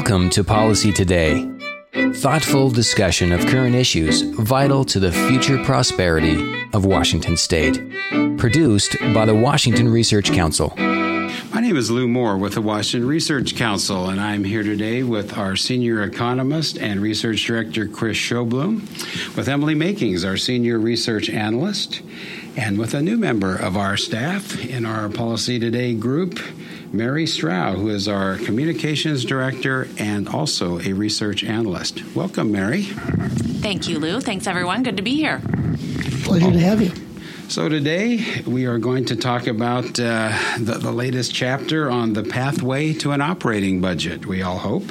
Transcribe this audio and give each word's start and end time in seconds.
Welcome 0.00 0.30
to 0.30 0.42
Policy 0.42 0.94
Today. 0.94 1.46
Thoughtful 2.14 2.70
discussion 2.70 3.32
of 3.32 3.46
current 3.46 3.74
issues 3.74 4.22
vital 4.22 4.82
to 4.86 4.98
the 4.98 5.12
future 5.12 5.62
prosperity 5.62 6.42
of 6.72 6.86
Washington 6.86 7.36
State. 7.36 7.78
Produced 8.38 8.96
by 9.12 9.26
the 9.26 9.34
Washington 9.34 9.90
Research 9.90 10.32
Council. 10.32 10.72
My 11.52 11.60
name 11.60 11.76
is 11.76 11.90
Lou 11.90 12.08
Moore 12.08 12.38
with 12.38 12.54
the 12.54 12.62
Washington 12.62 13.06
Research 13.06 13.56
Council, 13.56 14.08
and 14.08 14.18
I'm 14.18 14.42
here 14.42 14.62
today 14.62 15.02
with 15.02 15.36
our 15.36 15.54
senior 15.54 16.02
economist 16.02 16.78
and 16.78 17.02
research 17.02 17.44
director, 17.44 17.86
Chris 17.86 18.16
Sjoblom, 18.16 18.80
with 19.36 19.50
Emily 19.50 19.74
Makings, 19.74 20.24
our 20.24 20.38
senior 20.38 20.78
research 20.78 21.28
analyst, 21.28 22.00
and 22.56 22.78
with 22.78 22.94
a 22.94 23.02
new 23.02 23.18
member 23.18 23.54
of 23.54 23.76
our 23.76 23.98
staff 23.98 24.64
in 24.64 24.86
our 24.86 25.10
Policy 25.10 25.58
Today 25.58 25.94
group, 25.94 26.40
Mary 26.92 27.24
Strau, 27.24 27.76
who 27.76 27.88
is 27.88 28.08
our 28.08 28.36
communications 28.38 29.24
director 29.24 29.86
and 29.96 30.28
also 30.28 30.80
a 30.80 30.92
research 30.92 31.44
analyst. 31.44 32.02
Welcome, 32.16 32.50
Mary. 32.50 32.82
Thank 32.82 33.88
you, 33.88 34.00
Lou. 34.00 34.20
Thanks, 34.20 34.46
everyone. 34.48 34.82
Good 34.82 34.96
to 34.96 35.02
be 35.02 35.14
here. 35.14 35.40
Pleasure 36.24 36.50
to 36.50 36.58
have 36.58 36.82
you. 36.82 36.90
So, 37.48 37.68
today 37.68 38.42
we 38.46 38.66
are 38.66 38.78
going 38.78 39.04
to 39.06 39.16
talk 39.16 39.46
about 39.46 39.98
uh, 39.98 40.36
the, 40.58 40.78
the, 40.80 40.92
latest 40.92 41.34
chapter 41.34 41.90
on 41.90 42.12
the 42.12 42.22
pathway 42.22 42.92
to 42.94 43.10
an 43.10 43.20
operating 43.20 43.80
budget, 43.80 44.24
we 44.24 44.42
all 44.42 44.58
hope, 44.58 44.84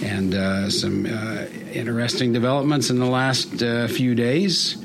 and 0.00 0.32
uh, 0.32 0.70
some 0.70 1.06
uh, 1.06 1.46
interesting 1.72 2.32
developments 2.32 2.90
in 2.90 3.00
the 3.00 3.06
last 3.06 3.60
uh, 3.62 3.88
few 3.88 4.14
days. 4.14 4.79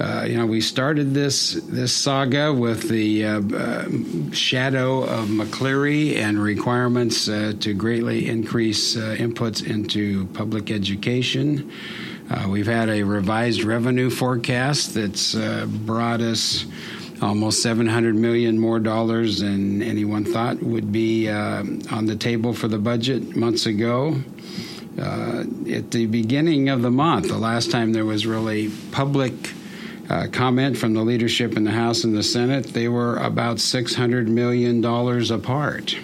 Uh, 0.00 0.24
you 0.26 0.34
know, 0.34 0.46
we 0.46 0.62
started 0.62 1.12
this 1.12 1.52
this 1.68 1.92
saga 1.92 2.54
with 2.54 2.88
the 2.88 3.26
uh, 3.26 3.42
uh, 3.54 3.84
shadow 4.32 5.02
of 5.02 5.28
McCleary 5.28 6.16
and 6.16 6.42
requirements 6.42 7.28
uh, 7.28 7.52
to 7.60 7.74
greatly 7.74 8.26
increase 8.26 8.96
uh, 8.96 9.14
inputs 9.18 9.62
into 9.68 10.24
public 10.28 10.70
education. 10.70 11.70
Uh, 12.30 12.46
we've 12.48 12.66
had 12.66 12.88
a 12.88 13.02
revised 13.02 13.62
revenue 13.62 14.08
forecast 14.08 14.94
that's 14.94 15.34
brought 15.84 16.22
us 16.22 16.64
almost 17.20 17.60
700 17.62 18.14
million 18.14 18.58
more 18.58 18.78
dollars 18.78 19.40
than 19.40 19.82
anyone 19.82 20.24
thought 20.24 20.62
would 20.62 20.90
be 20.90 21.28
on 21.28 22.06
the 22.06 22.16
table 22.16 22.54
for 22.54 22.68
the 22.68 22.78
budget 22.78 23.36
months 23.36 23.66
ago. 23.66 24.16
at 24.96 25.90
the 25.90 26.06
beginning 26.06 26.70
of 26.70 26.80
the 26.80 26.90
month, 26.90 27.28
the 27.28 27.36
last 27.36 27.70
time 27.70 27.92
there 27.92 28.06
was 28.06 28.26
really 28.26 28.70
public 28.92 29.34
uh, 30.10 30.26
comment 30.32 30.76
from 30.76 30.92
the 30.92 31.02
leadership 31.02 31.56
in 31.56 31.62
the 31.62 31.70
House 31.70 32.02
and 32.02 32.16
the 32.16 32.22
Senate, 32.22 32.66
they 32.66 32.88
were 32.88 33.16
about 33.18 33.58
$600 33.58 34.26
million 34.26 34.84
apart. 34.84 35.96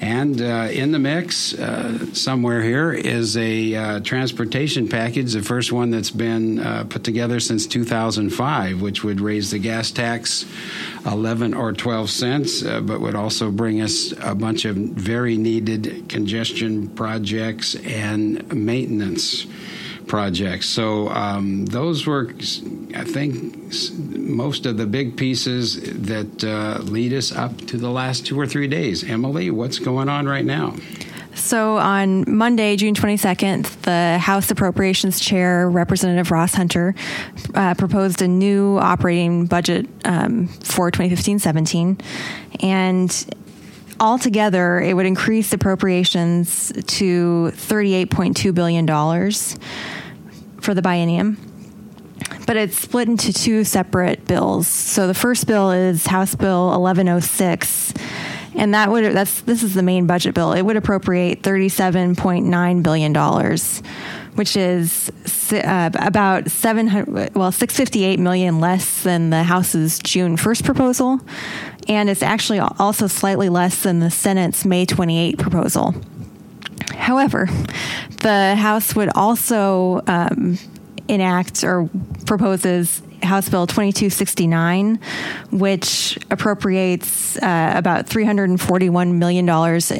And 0.00 0.42
uh, 0.42 0.68
in 0.70 0.92
the 0.92 0.98
mix, 0.98 1.54
uh, 1.54 2.12
somewhere 2.12 2.60
here, 2.60 2.92
is 2.92 3.36
a 3.36 3.74
uh, 3.74 4.00
transportation 4.00 4.88
package, 4.88 5.32
the 5.32 5.42
first 5.42 5.72
one 5.72 5.90
that's 5.90 6.10
been 6.10 6.58
uh, 6.58 6.84
put 6.84 7.02
together 7.02 7.40
since 7.40 7.66
2005, 7.66 8.82
which 8.82 9.02
would 9.04 9.20
raise 9.20 9.52
the 9.52 9.58
gas 9.58 9.90
tax 9.90 10.44
11 11.06 11.54
or 11.54 11.72
12 11.72 12.10
cents, 12.10 12.62
uh, 12.62 12.80
but 12.80 13.00
would 13.00 13.14
also 13.14 13.50
bring 13.50 13.80
us 13.80 14.12
a 14.20 14.34
bunch 14.34 14.66
of 14.66 14.76
very 14.76 15.38
needed 15.38 16.08
congestion 16.08 16.88
projects 16.88 17.74
and 17.76 18.52
maintenance 18.52 19.46
projects. 20.06 20.68
So 20.68 21.08
um, 21.08 21.66
those 21.66 22.06
were, 22.06 22.30
I 22.94 23.04
think, 23.04 23.72
most 24.16 24.66
of 24.66 24.76
the 24.76 24.86
big 24.86 25.16
pieces 25.16 25.80
that 26.02 26.44
uh, 26.44 26.82
lead 26.82 27.12
us 27.12 27.32
up 27.32 27.56
to 27.66 27.76
the 27.76 27.90
last 27.90 28.26
two 28.26 28.38
or 28.38 28.46
three 28.46 28.68
days. 28.68 29.04
Emily, 29.04 29.50
what's 29.50 29.78
going 29.78 30.08
on 30.08 30.28
right 30.28 30.44
now? 30.44 30.74
So 31.34 31.76
on 31.76 32.24
Monday, 32.26 32.76
June 32.76 32.94
22nd, 32.94 33.82
the 33.82 34.18
House 34.18 34.50
Appropriations 34.50 35.20
Chair, 35.20 35.68
Representative 35.68 36.30
Ross 36.30 36.54
Hunter, 36.54 36.94
uh, 37.54 37.74
proposed 37.74 38.22
a 38.22 38.28
new 38.28 38.78
operating 38.78 39.44
budget 39.44 39.86
um, 40.06 40.48
for 40.48 40.90
2015 40.90 41.38
17. 41.38 41.98
And 42.60 43.36
altogether, 44.00 44.80
it 44.80 44.94
would 44.94 45.04
increase 45.04 45.52
appropriations 45.52 46.72
to 46.86 47.52
$38.2 47.54 48.54
billion 48.54 48.86
for 50.66 50.74
the 50.74 50.82
biennium. 50.82 51.38
But 52.44 52.56
it's 52.56 52.76
split 52.76 53.08
into 53.08 53.32
two 53.32 53.62
separate 53.62 54.26
bills. 54.26 54.66
So 54.66 55.06
the 55.06 55.14
first 55.14 55.46
bill 55.46 55.70
is 55.70 56.06
House 56.06 56.34
Bill 56.34 56.66
1106 56.66 57.94
and 58.56 58.74
that 58.74 58.90
would 58.90 59.04
that's 59.14 59.42
this 59.42 59.62
is 59.62 59.74
the 59.74 59.82
main 59.82 60.06
budget 60.06 60.34
bill. 60.34 60.52
It 60.52 60.62
would 60.62 60.76
appropriate 60.76 61.42
37.9 61.42 62.82
billion 62.82 63.12
dollars, 63.12 63.82
which 64.34 64.56
is 64.56 65.10
uh, 65.52 65.90
about 65.94 66.50
700 66.50 67.34
well 67.34 67.52
658 67.52 68.18
million 68.18 68.58
less 68.58 69.02
than 69.02 69.30
the 69.30 69.42
House's 69.42 69.98
June 69.98 70.36
1st 70.36 70.64
proposal, 70.64 71.20
and 71.86 72.08
it's 72.08 72.22
actually 72.22 72.58
also 72.58 73.06
slightly 73.06 73.50
less 73.50 73.82
than 73.82 74.00
the 74.00 74.10
Senate's 74.10 74.64
May 74.64 74.86
28 74.86 75.38
proposal. 75.38 75.94
However, 76.94 77.48
the 78.20 78.54
House 78.56 78.94
would 78.94 79.10
also 79.14 80.02
um, 80.06 80.58
enact 81.08 81.64
or 81.64 81.88
proposes 82.26 83.02
House 83.22 83.48
Bill 83.48 83.66
2269, 83.66 85.00
which 85.50 86.18
appropriates 86.30 87.36
uh, 87.38 87.72
about 87.74 88.06
$341 88.06 89.14
million 89.14 89.48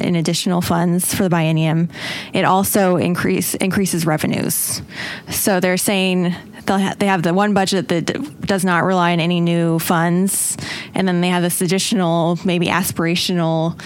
in 0.07 0.15
additional 0.15 0.61
funds 0.61 1.13
for 1.13 1.23
the 1.23 1.29
biennium. 1.29 1.89
It 2.33 2.45
also 2.45 2.97
increase, 2.97 3.55
increases 3.55 4.05
revenues. 4.05 4.81
So 5.29 5.59
they're 5.59 5.77
saying 5.77 6.35
ha- 6.67 6.95
they 6.97 7.07
have 7.07 7.23
the 7.23 7.33
one 7.33 7.53
budget 7.53 7.87
that 7.89 8.41
does 8.41 8.63
not 8.63 8.83
rely 8.83 9.13
on 9.13 9.19
any 9.19 9.41
new 9.41 9.79
funds, 9.79 10.57
and 10.93 11.07
then 11.07 11.21
they 11.21 11.29
have 11.29 11.43
this 11.43 11.61
additional, 11.61 12.39
maybe 12.45 12.67
aspirational. 12.67 13.79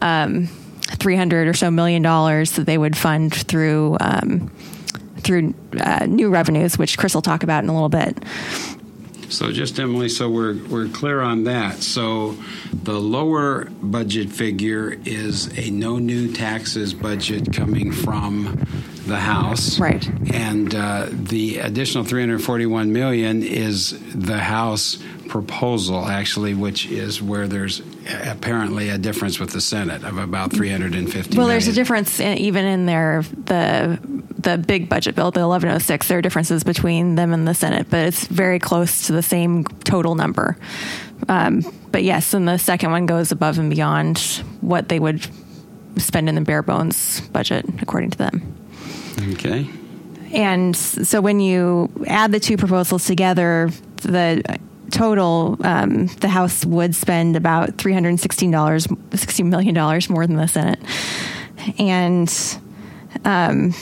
Um, 0.00 0.48
300 0.86 1.48
or 1.48 1.54
so 1.54 1.70
million 1.70 2.02
dollars 2.02 2.52
that 2.52 2.66
they 2.66 2.78
would 2.78 2.96
fund 2.96 3.34
through 3.34 3.96
um, 4.00 4.50
through 5.18 5.54
uh, 5.80 6.06
new 6.06 6.30
revenues, 6.30 6.78
which 6.78 6.96
Chris 6.96 7.14
will 7.14 7.22
talk 7.22 7.42
about 7.42 7.64
in 7.64 7.70
a 7.70 7.72
little 7.72 7.88
bit. 7.88 8.16
So, 9.28 9.50
just 9.50 9.78
Emily, 9.80 10.08
so 10.08 10.30
we're 10.30 10.54
we're 10.68 10.88
clear 10.88 11.20
on 11.20 11.44
that. 11.44 11.82
So, 11.82 12.36
the 12.72 12.98
lower 13.00 13.64
budget 13.82 14.30
figure 14.30 14.96
is 15.04 15.58
a 15.58 15.70
no 15.70 15.98
new 15.98 16.32
taxes 16.32 16.94
budget 16.94 17.52
coming 17.52 17.90
from 17.90 18.64
the 19.06 19.16
House, 19.16 19.80
right? 19.80 20.06
And 20.32 20.72
uh, 20.72 21.08
the 21.10 21.58
additional 21.58 22.04
341 22.04 22.92
million 22.92 23.42
is 23.42 23.98
the 24.14 24.38
House 24.38 24.98
proposal, 25.28 26.06
actually, 26.06 26.54
which 26.54 26.86
is 26.86 27.20
where 27.20 27.48
there's 27.48 27.82
apparently 28.06 28.90
a 28.90 28.98
difference 28.98 29.38
with 29.38 29.50
the 29.50 29.60
Senate 29.60 30.04
of 30.04 30.18
about 30.18 30.52
350. 30.52 31.36
Well, 31.36 31.46
million. 31.46 31.48
there's 31.48 31.68
a 31.68 31.72
difference 31.72 32.20
in, 32.20 32.38
even 32.38 32.64
in 32.64 32.86
their 32.86 33.22
the 33.22 33.98
the 34.38 34.58
big 34.58 34.88
budget 34.88 35.14
bill, 35.14 35.30
the 35.30 35.40
1106. 35.40 36.08
There 36.08 36.18
are 36.18 36.22
differences 36.22 36.62
between 36.62 37.16
them 37.16 37.32
and 37.32 37.48
the 37.48 37.54
Senate, 37.54 37.88
but 37.90 38.06
it's 38.06 38.26
very 38.26 38.58
close 38.58 39.06
to 39.06 39.12
the 39.12 39.22
same 39.22 39.64
total 39.64 40.14
number. 40.14 40.56
Um, 41.28 41.62
but 41.90 42.04
yes, 42.04 42.34
and 42.34 42.46
the 42.46 42.58
second 42.58 42.90
one 42.90 43.06
goes 43.06 43.32
above 43.32 43.58
and 43.58 43.70
beyond 43.70 44.18
what 44.60 44.88
they 44.88 45.00
would 45.00 45.26
spend 45.96 46.28
in 46.28 46.34
the 46.34 46.42
bare 46.42 46.62
bones 46.62 47.20
budget, 47.28 47.64
according 47.80 48.10
to 48.10 48.18
them. 48.18 48.54
Okay. 49.32 49.68
And 50.32 50.76
so 50.76 51.20
when 51.20 51.40
you 51.40 51.90
add 52.06 52.32
the 52.32 52.40
two 52.40 52.56
proposals 52.56 53.06
together, 53.06 53.70
the 54.02 54.58
total, 54.90 55.56
um, 55.64 56.06
the 56.06 56.28
House 56.28 56.64
would 56.64 56.94
spend 56.94 57.36
about 57.36 57.78
three 57.78 57.92
hundred 57.92 58.18
sixteen 58.20 58.50
dollars, 58.50 58.86
sixty 59.14 59.42
million 59.42 59.74
dollars 59.74 60.08
more 60.08 60.26
than 60.26 60.36
the 60.36 60.46
Senate, 60.48 60.80
and 61.78 62.32
um, 63.24 63.74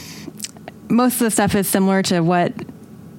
most 0.88 1.14
of 1.14 1.20
the 1.20 1.30
stuff 1.30 1.54
is 1.54 1.68
similar 1.68 2.02
to 2.02 2.20
what 2.20 2.52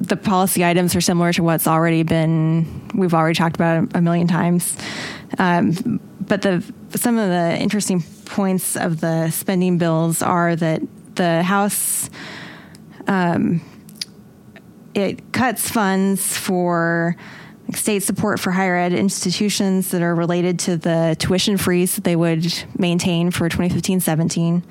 the 0.01 0.18
policy 0.18 0.63
items 0.63 0.95
are 0.95 1.01
similar 1.01 1.31
to 1.33 1.44
what's 1.44 1.68
already 1.68 2.04
been 2.04 2.89
we've 2.94 3.13
already 3.13 3.36
talked 3.36 3.56
about 3.56 3.95
a 3.95 4.01
million 4.01 4.27
times. 4.27 4.77
Um, 5.38 6.00
but 6.19 6.42
the 6.42 6.63
some 6.95 7.18
of 7.18 7.30
the 7.30 7.57
interesting 7.57 8.04
points 8.25 8.75
of 8.75 9.01
the 9.01 9.30
spending 9.30 9.77
bills 9.77 10.21
are 10.21 10.56
that 10.56 10.81
the 11.15 11.44
House 11.44 12.10
um, 13.07 13.62
it 14.94 15.31
cuts 15.33 15.69
funds 15.69 16.38
for 16.38 17.15
state 17.73 18.03
support 18.03 18.39
for 18.39 18.51
higher 18.51 18.75
ed 18.75 18.94
institutions 18.94 19.91
that 19.91 20.01
are 20.01 20.13
related 20.13 20.59
to 20.59 20.77
the 20.77 21.15
tuition 21.19 21.57
freeze 21.57 21.95
that 21.95 22.03
they 22.03 22.15
would 22.15 22.63
maintain 22.77 23.31
for 23.31 23.50
2015-17 23.50 24.63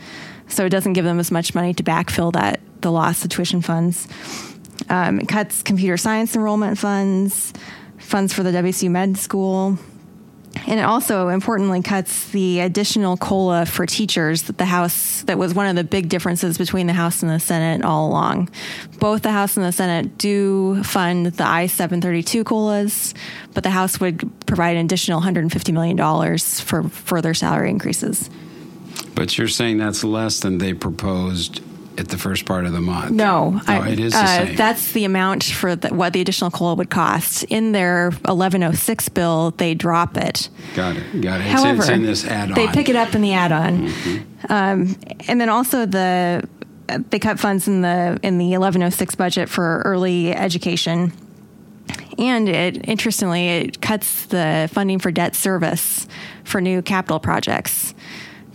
so 0.48 0.66
it 0.66 0.70
doesn't 0.70 0.92
give 0.92 1.04
them 1.04 1.18
as 1.18 1.30
much 1.30 1.54
money 1.54 1.74
to 1.74 1.82
backfill 1.82 2.32
that 2.32 2.60
the 2.80 2.92
loss 2.92 3.24
of 3.24 3.30
tuition 3.30 3.62
funds. 3.62 4.06
Um, 4.88 5.20
it 5.20 5.28
cuts 5.28 5.62
computer 5.62 5.96
science 5.96 6.36
enrollment 6.36 6.78
funds 6.78 7.52
funds 7.98 8.34
for 8.34 8.42
the 8.42 8.50
WSU 8.50 8.90
med 8.90 9.16
school 9.16 9.78
And 10.66 10.80
it 10.80 10.84
also 10.84 11.28
importantly 11.28 11.82
cuts 11.82 12.30
the 12.30 12.60
additional 12.60 13.16
COLA 13.16 13.66
for 13.66 13.86
teachers 13.86 14.44
that 14.44 14.58
the 14.58 14.64
House, 14.64 15.22
that 15.22 15.36
was 15.36 15.54
one 15.54 15.66
of 15.66 15.76
the 15.76 15.84
big 15.84 16.08
differences 16.08 16.56
between 16.56 16.86
the 16.86 16.92
House 16.92 17.22
and 17.22 17.30
the 17.30 17.40
Senate 17.40 17.84
all 17.84 18.08
along. 18.08 18.48
Both 18.98 19.22
the 19.22 19.32
House 19.32 19.56
and 19.56 19.66
the 19.66 19.72
Senate 19.72 20.16
do 20.16 20.82
fund 20.82 21.26
the 21.26 21.44
I 21.44 21.66
732 21.66 22.44
COLAs, 22.44 23.14
but 23.52 23.62
the 23.62 23.70
House 23.70 24.00
would 24.00 24.30
provide 24.46 24.76
an 24.76 24.86
additional 24.86 25.20
$150 25.20 25.72
million 25.72 26.38
for 26.38 26.88
further 26.88 27.34
salary 27.34 27.68
increases. 27.68 28.30
But 29.14 29.36
you're 29.36 29.48
saying 29.48 29.78
that's 29.78 30.02
less 30.02 30.40
than 30.40 30.58
they 30.58 30.72
proposed 30.72 31.60
at 31.98 32.08
the 32.08 32.18
first 32.18 32.44
part 32.44 32.66
of 32.66 32.72
the 32.72 32.80
month. 32.80 33.12
No, 33.12 33.60
I, 33.66 33.90
it 33.90 34.00
is 34.00 34.12
the 34.12 34.18
uh, 34.18 34.26
same. 34.26 34.56
That's 34.56 34.92
the 34.92 35.04
amount 35.04 35.44
for 35.44 35.76
the, 35.76 35.94
what 35.94 36.12
the 36.12 36.20
additional 36.20 36.50
COLA 36.50 36.74
would 36.76 36.90
cost. 36.90 37.44
In 37.44 37.72
their 37.72 38.10
1106 38.10 39.08
bill, 39.10 39.52
they 39.52 39.74
drop 39.74 40.16
it. 40.16 40.48
Got 40.74 40.96
it. 40.96 41.20
Got 41.20 41.40
it. 41.40 41.46
It's, 41.46 41.52
However, 41.52 41.82
it's 41.82 41.90
in 41.90 42.02
this 42.02 42.24
add-on. 42.24 42.54
They 42.54 42.68
pick 42.68 42.88
it 42.88 42.96
up 42.96 43.14
in 43.14 43.22
the 43.22 43.32
add-on, 43.32 43.92
um, 44.48 44.96
and 45.28 45.40
then 45.40 45.48
also 45.48 45.86
the 45.86 46.48
they 46.88 47.18
cut 47.18 47.40
funds 47.40 47.66
in 47.68 47.80
the 47.80 48.18
in 48.22 48.38
the 48.38 48.50
1106 48.50 49.14
budget 49.14 49.48
for 49.48 49.82
early 49.84 50.34
education. 50.34 51.12
And 52.16 52.48
it 52.48 52.88
interestingly, 52.88 53.48
it 53.48 53.80
cuts 53.80 54.26
the 54.26 54.70
funding 54.72 54.98
for 55.00 55.10
debt 55.10 55.34
service 55.34 56.06
for 56.44 56.60
new 56.60 56.80
capital 56.80 57.18
projects 57.18 57.94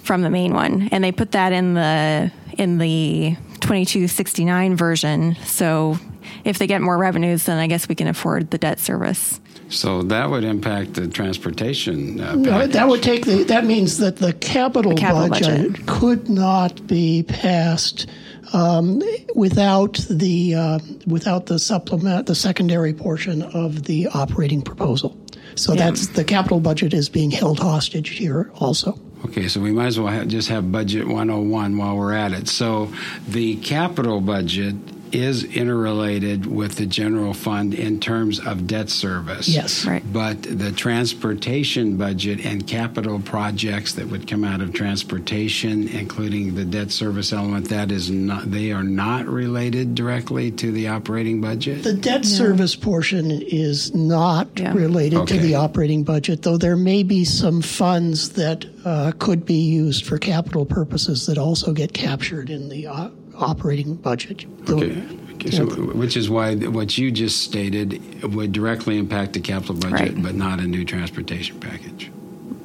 from 0.10 0.24
the 0.24 0.30
main 0.32 0.56
one, 0.56 0.90
and 0.92 1.04
they 1.04 1.12
put 1.12 1.34
that 1.34 1.54
in 1.54 1.76
the 1.76 2.32
in 2.58 2.80
the 2.80 3.36
2269 3.60 4.76
version. 4.76 5.36
So 5.46 6.00
if 6.44 6.58
they 6.58 6.66
get 6.66 6.82
more 6.82 6.98
revenues, 6.98 7.44
then 7.46 7.60
I 7.60 7.68
guess 7.68 7.88
we 7.88 7.94
can 7.94 8.08
afford 8.08 8.50
the 8.50 8.58
debt 8.58 8.80
service. 8.80 9.40
So 9.70 10.02
that 10.02 10.32
would 10.32 10.44
impact 10.44 10.96
the 10.96 11.08
transportation. 11.08 12.20
Uh, 12.20 12.34
No, 12.34 12.66
that 12.66 12.88
would 12.88 13.04
take 13.04 13.26
the. 13.26 13.44
That 13.44 13.66
means 13.66 14.00
that 14.00 14.18
the 14.18 14.34
capital, 14.34 14.96
The 14.96 15.00
capital 15.00 15.30
budget, 15.30 15.72
budget. 15.74 15.86
could 15.86 16.28
not 16.28 16.88
be 16.88 17.22
passed 17.22 18.08
um, 18.52 19.04
without 19.36 20.04
the 20.10 20.56
uh, 20.56 20.80
without 21.06 21.46
the 21.46 21.60
supplement, 21.60 22.26
the 22.26 22.34
secondary 22.34 22.96
portion 22.96 23.44
of 23.44 23.84
the 23.84 24.08
operating 24.08 24.64
proposal. 24.64 25.16
So 25.54 25.74
Yeah. 25.74 25.86
that's 25.86 26.08
the 26.08 26.24
capital 26.24 26.60
budget 26.60 26.96
is 26.96 27.10
being 27.10 27.30
held 27.30 27.60
hostage 27.60 28.10
here 28.10 28.50
also. 28.56 29.00
Okay, 29.25 29.50
so 29.50 29.60
we 29.60 29.71
might 29.71 29.88
as 29.88 30.00
well 30.00 30.25
just 30.25 30.48
have 30.48 30.71
budget 30.71 31.06
101 31.06 31.77
while 31.77 31.98
we're 31.98 32.13
at 32.13 32.31
it. 32.31 32.48
So 32.48 32.92
the 33.27 33.57
capital 33.57 34.21
budget 34.21 34.75
is 35.14 35.44
interrelated 35.44 36.46
with 36.46 36.76
the 36.76 36.86
general 36.86 37.34
fund 37.34 37.74
in 37.74 38.00
terms 38.00 38.40
of 38.40 38.68
debt 38.68 38.90
service. 38.90 39.48
Yes. 39.48 39.86
Right. 39.86 40.04
But 40.12 40.44
the 40.44 40.72
transportation 40.72 41.98
budget 41.98 42.46
and 42.46 42.66
capital 42.66 43.20
projects 43.20 43.94
that 43.94 44.08
would 44.08 44.28
come 44.28 44.44
out 44.44 44.62
of 44.62 44.74
transportation, 44.74 45.88
including 45.88 46.56
the 46.56 46.66
debt 46.66 46.92
service 46.92 47.34
element, 47.34 47.70
that 47.70 47.92
is 47.92 48.10
not, 48.10 48.52
they 48.52 48.72
are 48.72 48.84
not 48.84 49.26
related 49.28 49.96
directly 49.96 50.52
to 50.52 50.72
the 50.72 50.88
operating 50.88 51.42
budget? 51.42 51.84
The 51.84 51.94
debt 51.94 52.26
service 52.26 52.76
portion 52.76 53.32
is 53.32 53.94
not 53.94 54.48
Yeah. 54.58 54.74
related 54.74 55.28
to 55.28 55.38
the 55.38 55.56
operating 55.56 56.04
budget, 56.04 56.42
though 56.44 56.58
there 56.58 56.78
may 56.78 57.04
be 57.04 57.26
some 57.26 57.62
funds 57.62 58.30
that 58.30 58.66
uh, 58.86 59.12
could 59.20 59.46
be 59.46 59.56
used 59.60 60.06
for 60.06 60.18
capital 60.18 60.66
purposes 60.66 61.26
that 61.26 61.38
also 61.38 61.74
get 61.74 61.94
captured 61.94 62.50
in 62.50 62.70
the 62.70 62.88
uh, 62.88 63.10
operating 63.39 63.95
budget. 63.95 64.45
Though- 64.65 64.77
Okay. 64.77 65.03
Okay, 65.36 65.51
so, 65.51 65.65
which 65.65 66.18
is 66.18 66.30
why 66.30 66.53
what 66.56 66.97
you 66.97 67.12
just 67.12 67.39
stated 67.41 68.01
would 68.33 68.51
directly 68.51 68.97
impact 68.97 69.31
the 69.33 69.39
capital 69.39 69.75
budget, 69.75 69.94
Right. 70.15 70.21
but 70.21 70.36
not 70.36 70.59
a 70.59 70.63
new 70.68 70.83
transportation 70.83 71.57
package. 71.62 72.12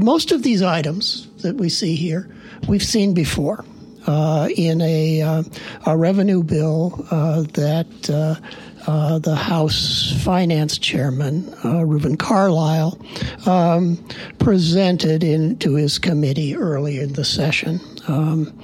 most 0.00 0.32
of 0.32 0.42
these 0.42 0.62
items 0.62 1.28
that 1.42 1.56
we 1.56 1.68
see 1.68 1.94
here, 1.94 2.34
we've 2.68 2.82
seen 2.82 3.12
before. 3.14 3.64
Uh, 4.06 4.48
in 4.56 4.80
a, 4.80 5.20
uh, 5.20 5.42
a 5.84 5.94
revenue 5.94 6.42
bill 6.42 7.06
uh, 7.10 7.42
that 7.52 8.40
uh, 8.86 9.18
the 9.18 9.34
House 9.34 10.12
Finance 10.22 10.78
Chairman, 10.78 11.52
uh, 11.64 11.82
Reuven 11.84 12.16
Carlyle, 12.18 12.98
um, 13.46 14.02
presented 14.38 15.24
in, 15.24 15.56
to 15.58 15.74
his 15.74 15.98
committee 15.98 16.56
early 16.56 16.98
in 16.98 17.12
the 17.14 17.24
session. 17.24 17.80
Um, 18.08 18.58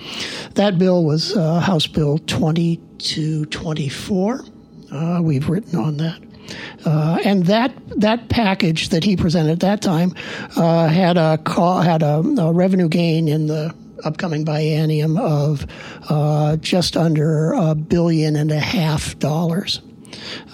that 0.54 0.78
bill 0.78 1.04
was 1.04 1.36
uh, 1.36 1.60
House 1.60 1.86
Bill 1.86 2.16
2224. 2.18 4.44
Uh, 4.90 5.20
we've 5.22 5.48
written 5.48 5.78
on 5.78 5.98
that. 5.98 6.20
Uh, 6.84 7.18
and 7.24 7.46
that 7.46 7.72
that 7.96 8.28
package 8.28 8.90
that 8.90 9.02
he 9.02 9.16
presented 9.16 9.50
at 9.50 9.58
that 9.60 9.82
time 9.82 10.14
uh, 10.56 10.86
had 10.86 11.16
a 11.16 11.38
co- 11.38 11.78
had 11.78 12.04
a, 12.04 12.22
a 12.38 12.52
revenue 12.52 12.88
gain 12.88 13.26
in 13.26 13.48
the 13.48 13.74
upcoming 14.04 14.44
biennium 14.44 15.18
of 15.18 15.66
uh, 16.08 16.56
just 16.58 16.96
under 16.96 17.52
a 17.52 17.74
billion 17.74 18.36
and 18.36 18.52
a 18.52 18.60
half 18.60 19.18
dollars. 19.18 19.80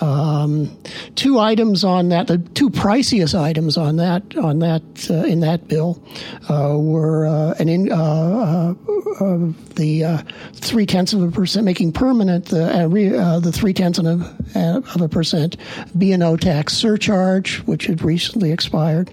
Um, 0.00 0.76
two 1.14 1.38
items 1.38 1.85
on 1.85 2.09
that, 2.09 2.26
the 2.26 2.38
two 2.38 2.70
priciest 2.70 3.38
items 3.38 3.76
on 3.76 3.97
that 3.97 4.37
on 4.37 4.59
that 4.61 4.82
uh, 5.11 5.25
in 5.25 5.41
that 5.41 5.69
bill 5.69 6.03
uh, 6.49 6.76
were 6.79 7.26
uh, 7.26 7.55
an 7.59 7.69
in, 7.69 7.93
uh, 7.93 7.94
uh, 7.97 9.25
uh, 9.25 9.53
the 9.75 10.25
three 10.55 10.87
tenths 10.87 11.12
of 11.12 11.23
a 11.23 11.31
percent, 11.31 11.64
making 11.64 11.93
permanent 11.93 12.47
the 12.47 13.41
the 13.43 13.53
three 13.53 13.73
tenths 13.73 13.99
of 13.99 14.06
a, 14.06 14.83
of 14.95 15.00
a 15.00 15.09
percent 15.09 15.57
B 15.97 16.12
and 16.12 16.23
O 16.23 16.37
tax 16.37 16.75
surcharge, 16.75 17.59
which 17.61 17.87
had 17.87 18.02
recently 18.02 18.52
expired, 18.52 19.11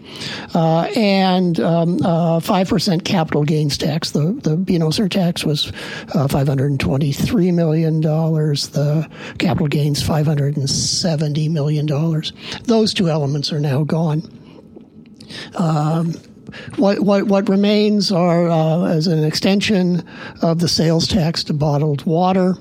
and 0.53 1.60
um, 1.60 2.00
five 2.41 2.68
percent 2.70 3.06
capital 3.06 3.44
gains 3.44 3.77
tax. 3.77 4.12
The 4.12 4.34
the 4.44 4.58
B 4.58 4.75
and 4.75 4.84
O 4.84 4.88
surtax 4.88 5.46
was 5.46 5.72
five 6.29 6.48
hundred 6.48 6.72
and 6.72 6.79
twenty 6.79 7.12
three 7.12 7.51
million 7.51 8.01
dollars. 8.01 8.70
The 8.70 9.10
capital 9.38 9.68
gains 9.68 10.01
five 10.01 10.25
hundred 10.25 10.38
and 10.48 10.69
seventy 10.69 11.50
million 11.50 11.86
dollars. 11.86 12.34
Those 12.63 12.93
two 12.93 13.10
elements 13.10 13.51
are 13.51 13.60
now 13.60 13.84
gone. 13.84 14.24
Um, 15.55 16.13
what, 16.77 17.00
what, 17.01 17.27
what 17.27 17.50
remains 17.50 18.12
are 18.12 18.50
uh, 18.50 18.86
as 18.86 19.08
an 19.08 19.24
extension 19.24 20.03
of 20.41 20.60
the 20.60 20.67
sales 20.67 21.08
tax 21.08 21.43
to 21.46 21.53
bottled 21.53 22.03
water, 22.05 22.55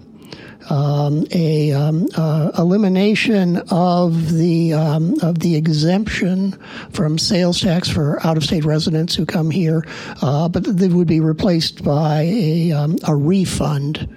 um, 0.69 1.27
a 1.31 1.73
um, 1.73 2.07
uh, 2.15 2.51
elimination 2.59 3.63
of 3.71 4.35
the 4.35 4.75
um, 4.75 5.15
of 5.23 5.39
the 5.39 5.57
exemption 5.57 6.53
from 6.91 7.19
sales 7.19 7.61
tax 7.61 7.89
for 7.89 8.25
out 8.27 8.37
of 8.37 8.45
state 8.45 8.65
residents 8.65 9.15
who 9.15 9.25
come 9.25 9.51
here, 9.51 9.87
uh, 10.21 10.49
but 10.49 10.65
they 10.65 10.89
would 10.89 11.09
be 11.09 11.21
replaced 11.21 11.83
by 11.83 12.23
a 12.23 12.73
um, 12.73 12.99
a 13.07 13.17
refund 13.17 14.09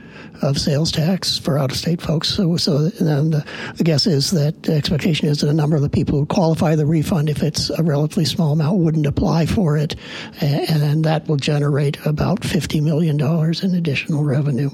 of 0.41 0.57
sales 0.57 0.91
tax 0.91 1.37
for 1.37 1.57
out 1.57 1.71
of 1.71 1.77
state 1.77 2.01
folks. 2.01 2.29
So, 2.29 2.57
so 2.57 2.89
the, 2.89 3.45
the 3.75 3.83
guess 3.83 4.07
is 4.07 4.31
that 4.31 4.63
the 4.63 4.73
expectation 4.73 5.27
is 5.27 5.41
that 5.41 5.49
a 5.49 5.53
number 5.53 5.75
of 5.75 5.81
the 5.81 5.89
people 5.89 6.19
who 6.19 6.25
qualify 6.25 6.75
the 6.75 6.85
refund, 6.85 7.29
if 7.29 7.43
it's 7.43 7.69
a 7.69 7.83
relatively 7.83 8.25
small 8.25 8.53
amount, 8.53 8.79
wouldn't 8.79 9.05
apply 9.05 9.45
for 9.45 9.77
it, 9.77 9.95
and, 10.41 10.83
and 10.83 11.05
that 11.05 11.27
will 11.27 11.37
generate 11.37 12.03
about 12.05 12.43
fifty 12.43 12.81
million 12.81 13.17
dollars 13.17 13.63
in 13.63 13.75
additional 13.75 14.23
revenue. 14.23 14.69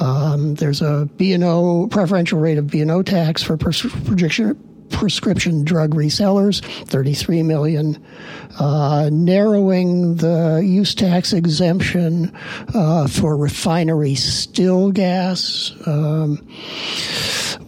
Um, 0.00 0.54
there's 0.54 0.82
a 0.82 1.08
B 1.16 1.32
and 1.32 1.44
O 1.44 1.88
preferential 1.88 2.38
rate 2.38 2.58
of 2.58 2.68
B 2.68 2.80
and 2.80 2.90
O 2.90 3.02
tax 3.02 3.42
for 3.42 3.56
pres- 3.56 3.82
projection 4.04 4.58
prescription 4.90 5.64
drug 5.64 5.94
resellers, 5.94 6.62
33 6.86 7.42
million, 7.42 8.04
uh, 8.58 9.08
narrowing 9.12 10.16
the 10.16 10.62
use 10.64 10.94
tax 10.94 11.32
exemption 11.32 12.32
uh, 12.74 13.06
for 13.08 13.36
refinery 13.36 14.14
still 14.14 14.90
gas. 14.92 15.72
Um, 15.86 16.46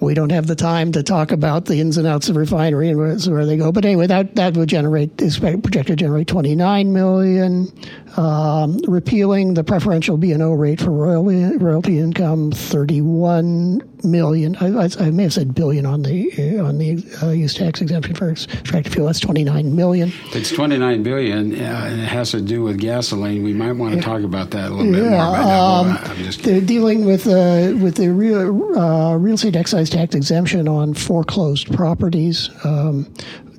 we 0.00 0.14
don't 0.14 0.30
have 0.30 0.46
the 0.46 0.56
time 0.56 0.92
to 0.92 1.02
talk 1.02 1.32
about 1.32 1.66
the 1.66 1.80
ins 1.80 1.96
and 1.96 2.06
outs 2.06 2.28
of 2.28 2.36
refinery 2.36 2.88
and 2.88 2.98
where, 2.98 3.16
where 3.16 3.46
they 3.46 3.56
go. 3.56 3.72
But 3.72 3.84
anyway, 3.84 4.06
that, 4.06 4.34
that 4.36 4.56
would 4.56 4.68
generate 4.68 5.20
is 5.20 5.38
projected 5.38 5.86
to 5.86 5.96
generate 5.96 6.28
29 6.28 6.92
million. 6.92 7.72
Um, 8.16 8.78
repealing 8.88 9.54
the 9.54 9.62
preferential 9.64 10.16
B 10.16 10.32
and 10.32 10.42
O 10.42 10.52
rate 10.52 10.80
for 10.80 10.90
royalty, 10.90 11.56
royalty 11.58 11.98
income, 11.98 12.50
31 12.50 13.82
million. 14.04 14.56
I, 14.56 14.84
I, 14.84 14.88
I, 15.00 15.10
may 15.10 15.24
have 15.24 15.32
said 15.32 15.54
billion 15.54 15.84
on 15.84 16.02
the 16.02 16.58
on 16.60 16.78
the 16.78 17.04
uh, 17.22 17.30
use 17.30 17.54
tax 17.54 17.80
exemption 17.80 18.14
for 18.14 18.30
extracted 18.30 18.92
fuel. 18.92 19.06
That's 19.06 19.20
29 19.20 19.74
million. 19.74 20.12
It's 20.32 20.50
29 20.50 21.02
billion, 21.02 21.52
uh, 21.52 21.56
and 21.56 22.00
it 22.00 22.06
has 22.06 22.30
to 22.30 22.40
do 22.40 22.62
with 22.62 22.78
gasoline. 22.78 23.42
We 23.42 23.52
might 23.52 23.72
want 23.72 23.92
to 23.92 23.98
yeah. 23.98 24.04
talk 24.04 24.22
about 24.22 24.50
that 24.52 24.70
a 24.70 24.74
little 24.74 24.92
bit 24.92 25.04
yeah, 25.04 25.26
more. 25.26 25.36
Um, 25.36 25.98
I'm 26.02 26.16
just 26.16 26.42
they're 26.42 26.60
dealing 26.60 27.04
with 27.04 27.26
uh, 27.26 27.74
with 27.82 27.96
the 27.96 28.12
real 28.12 28.78
uh, 28.78 29.16
real 29.16 29.34
estate 29.34 29.56
excise 29.56 29.85
tax 29.90 30.14
exemption 30.14 30.68
on 30.68 30.94
foreclosed 30.94 31.72
properties. 31.72 32.50
Um, 32.64 33.12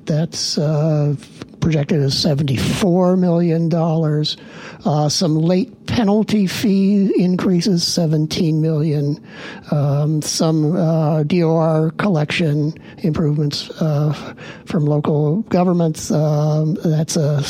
that's 0.04 0.56
uh, 0.56 1.14
projected 1.60 2.00
as 2.00 2.14
$74 2.14 3.18
million. 3.18 3.70
Uh, 4.84 5.08
some 5.08 5.36
late 5.36 5.86
penalty 5.86 6.46
fee 6.46 7.12
increases, 7.22 7.86
17 7.86 8.60
million. 8.62 9.22
Um, 9.70 10.22
some 10.22 10.76
uh, 10.76 11.24
DOR 11.24 11.90
collection 11.92 12.74
improvements 12.98 13.70
uh, 13.82 14.34
from 14.64 14.86
local 14.86 15.42
governments. 15.42 16.10
Um, 16.10 16.74
that's 16.84 17.16
a 17.16 17.42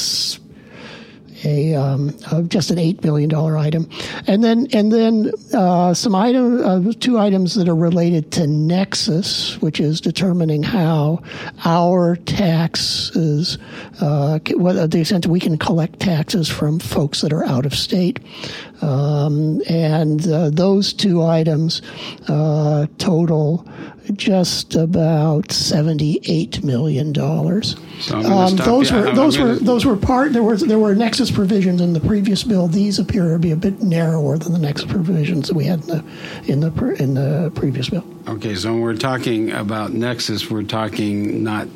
a 1.45 1.75
um, 1.75 2.17
uh, 2.31 2.43
just 2.43 2.71
an 2.71 2.79
eight 2.79 3.03
million 3.05 3.29
dollar 3.29 3.57
item, 3.57 3.89
and 4.27 4.43
then 4.43 4.67
and 4.73 4.93
then 4.93 5.31
uh, 5.55 5.95
some 5.95 6.15
item 6.15 6.65
uh, 6.65 6.93
two 7.01 7.19
items 7.19 7.55
that 7.55 7.69
are 7.69 7.77
related 7.77 8.31
to 8.33 8.47
Nexus, 8.47 9.61
which 9.61 9.81
is 9.81 10.01
determining 10.01 10.63
how 10.63 11.23
our 11.65 12.17
taxes, 12.17 13.59
uh, 14.01 14.39
what 14.55 14.91
the 14.91 15.01
extent 15.01 15.27
we 15.27 15.41
can 15.41 15.59
collect 15.59 16.01
taxes 16.01 16.49
from 16.49 16.79
folks 16.79 17.21
that 17.21 17.33
are 17.33 17.45
out 17.45 17.67
of 17.67 17.75
state, 17.75 18.19
um, 18.83 19.61
and 19.69 20.27
uh, 20.29 20.51
those 20.51 20.93
two 20.93 21.23
items 21.23 21.83
uh, 22.29 22.87
total 22.99 23.69
just 24.15 24.75
about 24.75 25.53
seventy-eight 25.53 26.65
million 26.65 27.13
dollars. 27.13 27.77
So 28.01 28.19
um, 28.21 28.57
those 28.57 28.91
were 28.91 29.15
those 29.15 29.39
were 29.39 29.57
those 29.57 29.85
were 29.85 29.97
part. 29.97 30.33
There 30.33 30.43
was 30.43 30.63
there 30.63 30.79
were 30.79 30.95
nexus 30.95 31.31
provisions 31.31 31.81
in 31.81 31.93
the 31.93 32.01
previous 32.01 32.45
bill. 32.45 32.69
These 32.69 32.99
appear 32.99 33.33
to 33.33 33.39
be 33.39 33.51
a 33.51 33.57
bit 33.57 33.83
narrower 33.83 34.39
than 34.39 34.53
the 34.53 34.59
nexus 34.59 34.91
provisions 34.91 35.49
that 35.49 35.55
we 35.55 35.65
had 35.65 35.81
in 35.81 35.87
the 35.87 36.05
in 36.47 36.61
the 36.61 37.03
in 37.03 37.15
the 37.15 37.53
previous 37.55 37.91
bill. 37.91 38.05
Okay, 38.29 38.55
so 38.55 38.73
when 38.73 38.81
we're 38.81 38.95
talking 38.95 39.51
about 39.53 39.93
nexus, 39.93 40.51
we're 40.51 40.63
talking 40.63 41.43
not 41.43 41.69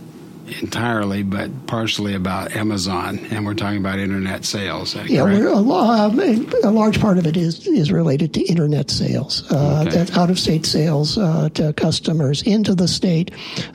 entirely, 0.61 1.23
but 1.23 1.67
partially 1.67 2.15
about 2.15 2.55
Amazon, 2.57 3.19
and 3.31 3.47
we're 3.47 3.55
talking 3.55 3.79
about 3.79 3.99
internet 3.99 4.45
sales. 4.45 4.95
Yeah, 5.07 5.25
a, 5.25 6.69
a, 6.69 6.71
large 6.71 7.01
part 7.01 7.19
of 7.19 7.27
it 7.27 7.37
is 7.37 7.67
is 7.67 7.93
related 7.93 8.35
to 8.35 8.43
internet 8.43 8.91
sales, 8.91 9.51
uh, 9.51 9.85
okay. 9.87 10.07
out 10.15 10.31
of 10.31 10.39
state 10.39 10.67
sales 10.67 11.19
uh, 11.19 11.49
to 11.55 11.73
customers 11.75 12.43
into 12.43 12.75
the 12.75 12.89
state, 12.89 13.31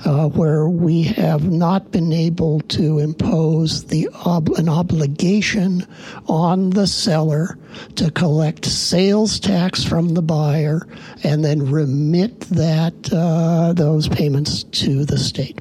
uh, 0.06 0.28
where 0.30 0.68
we 0.68 1.04
have 1.04 1.52
not 1.52 1.92
been 1.92 2.12
able 2.12 2.62
to 2.62 3.00
impose 3.00 3.86
the 3.86 4.10
ob- 4.26 4.50
an 4.58 4.70
obligation 4.70 5.86
on 6.28 6.72
the 6.72 6.88
seller 6.88 7.58
to 7.96 8.12
collect 8.12 8.66
sales 8.66 9.40
tax 9.40 9.84
from 9.84 10.14
the 10.14 10.22
buyer 10.22 10.88
and 11.24 11.44
then 11.44 11.70
remit 11.70 12.40
that 12.42 12.94
uh, 13.14 13.74
those 13.74 14.08
payments 14.08 14.64
to 14.64 15.06
the 15.06 15.18
state. 15.18 15.60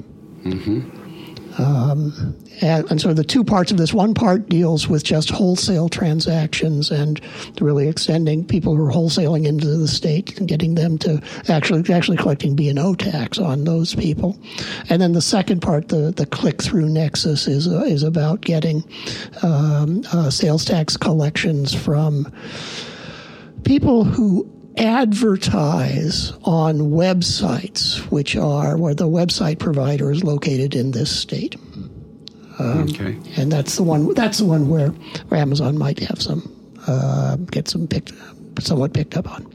Mm-hmm. 0.53 1.07
Um, 1.59 2.35
and, 2.61 2.89
and, 2.91 3.01
so 3.01 3.13
the 3.13 3.23
two 3.23 3.43
parts 3.43 3.71
of 3.71 3.77
this 3.77 3.91
one 3.91 4.13
part 4.13 4.47
deals 4.47 4.87
with 4.87 5.03
just 5.03 5.31
wholesale 5.31 5.89
transactions 5.89 6.91
and 6.91 7.19
really 7.59 7.87
extending 7.87 8.45
people 8.45 8.75
who 8.75 8.85
are 8.85 8.91
wholesaling 8.91 9.47
into 9.47 9.65
the 9.65 9.87
state 9.87 10.37
and 10.37 10.47
getting 10.47 10.75
them 10.75 10.99
to 10.99 11.19
actually 11.49 11.91
actually 11.91 12.17
collecting 12.17 12.55
B 12.55 12.69
and 12.69 12.77
O 12.77 12.93
tax 12.93 13.39
on 13.39 13.63
those 13.63 13.95
people. 13.95 14.37
And 14.89 15.01
then 15.01 15.13
the 15.13 15.21
second 15.21 15.61
part, 15.61 15.87
the 15.87 16.11
the 16.11 16.27
click 16.27 16.61
through 16.61 16.89
nexus, 16.89 17.47
is 17.47 17.67
uh, 17.67 17.83
is 17.85 18.03
about 18.03 18.41
getting 18.41 18.83
um, 19.41 20.03
uh, 20.13 20.29
sales 20.29 20.63
tax 20.63 20.95
collections 20.95 21.73
from 21.73 22.31
people 23.63 24.03
who 24.03 24.47
advertise 24.77 26.31
on 26.43 26.91
websites, 26.91 27.99
which 28.11 28.35
are 28.35 28.77
where 28.77 28.93
the 28.93 29.07
website 29.07 29.59
provider 29.59 30.11
is 30.11 30.23
located 30.23 30.75
in 30.75 30.91
this 30.91 31.09
state. 31.09 31.55
Um, 32.59 32.87
okay. 32.89 33.17
And 33.35 33.51
that's 33.51 33.75
the 33.75 33.83
one. 33.83 34.13
That's 34.13 34.39
the 34.39 34.45
one 34.45 34.69
where, 34.69 34.89
where 34.89 35.39
Amazon 35.39 35.77
might 35.77 35.99
have 35.99 36.21
some 36.21 36.51
uh, 36.87 37.35
get 37.51 37.67
some 37.67 37.87
picked, 37.87 38.13
somewhat 38.59 38.93
picked 38.93 39.17
up 39.17 39.31
on. 39.31 39.45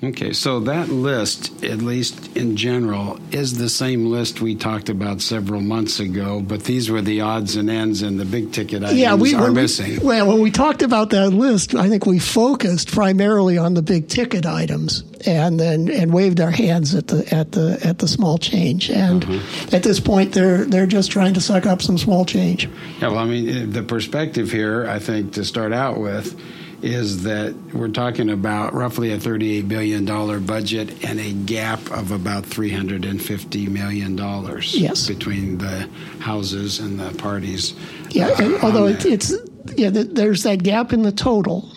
Okay, 0.00 0.32
so 0.32 0.60
that 0.60 0.90
list, 0.90 1.64
at 1.64 1.78
least 1.78 2.36
in 2.36 2.54
general, 2.56 3.18
is 3.32 3.58
the 3.58 3.68
same 3.68 4.06
list 4.06 4.40
we 4.40 4.54
talked 4.54 4.88
about 4.88 5.20
several 5.20 5.60
months 5.60 5.98
ago, 5.98 6.40
but 6.40 6.62
these 6.62 6.88
were 6.88 7.02
the 7.02 7.20
odds 7.20 7.56
and 7.56 7.68
ends 7.68 8.02
and 8.02 8.18
the 8.18 8.24
big 8.24 8.52
ticket 8.52 8.84
items 8.84 8.98
yeah, 9.00 9.14
we, 9.14 9.34
are 9.34 9.50
missing. 9.50 9.98
We, 9.98 10.06
well, 10.06 10.28
when 10.28 10.40
we 10.40 10.52
talked 10.52 10.82
about 10.82 11.10
that 11.10 11.30
list, 11.30 11.74
I 11.74 11.88
think 11.88 12.06
we 12.06 12.20
focused 12.20 12.92
primarily 12.92 13.58
on 13.58 13.74
the 13.74 13.82
big 13.82 14.08
ticket 14.08 14.46
items 14.46 15.02
and 15.26 15.58
then 15.58 15.90
and 15.90 16.12
waved 16.12 16.40
our 16.40 16.52
hands 16.52 16.94
at 16.94 17.08
the 17.08 17.26
at 17.34 17.50
the 17.50 17.80
at 17.82 17.98
the 17.98 18.06
small 18.06 18.38
change. 18.38 18.90
And 18.90 19.24
uh-huh. 19.24 19.76
at 19.76 19.82
this 19.82 19.98
point, 19.98 20.32
they're 20.32 20.64
they're 20.64 20.86
just 20.86 21.10
trying 21.10 21.34
to 21.34 21.40
suck 21.40 21.66
up 21.66 21.82
some 21.82 21.98
small 21.98 22.24
change. 22.24 22.68
Yeah, 23.00 23.08
well, 23.08 23.18
I 23.18 23.24
mean, 23.24 23.72
the 23.72 23.82
perspective 23.82 24.52
here, 24.52 24.86
I 24.88 25.00
think, 25.00 25.32
to 25.32 25.44
start 25.44 25.72
out 25.72 25.98
with 25.98 26.40
is 26.82 27.24
that 27.24 27.54
we're 27.72 27.88
talking 27.88 28.30
about 28.30 28.72
roughly 28.72 29.12
a 29.12 29.18
$38 29.18 29.68
billion 29.68 30.04
budget 30.44 31.04
and 31.04 31.18
a 31.18 31.32
gap 31.32 31.80
of 31.90 32.12
about 32.12 32.44
$350 32.44 33.68
million 33.68 34.16
yes. 34.16 35.06
between 35.08 35.58
the 35.58 35.88
houses 36.20 36.78
and 36.78 37.00
the 37.00 37.10
parties. 37.18 37.74
Yeah, 38.10 38.28
uh, 38.28 38.58
although 38.62 38.86
it, 38.86 39.04
it's, 39.04 39.34
yeah, 39.76 39.90
there's 39.92 40.44
that 40.44 40.62
gap 40.62 40.92
in 40.92 41.02
the 41.02 41.12
total. 41.12 41.68